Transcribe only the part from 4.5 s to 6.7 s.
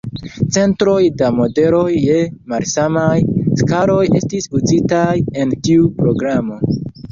uzitaj en tiu programo.